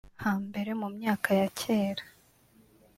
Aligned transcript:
Hambere 0.23 0.71
mu 0.81 0.87
myaka 0.95 1.29
ya 1.39 1.47
cyera 1.59 2.03